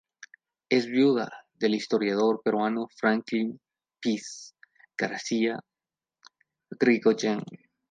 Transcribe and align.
Es 0.69 0.87
viuda 0.87 1.27
del 1.53 1.75
historiador 1.75 2.41
peruano 2.43 2.87
Franklin 2.97 3.61
Pease 4.01 4.55
García 4.97 5.59
Yrigoyen. 6.71 7.43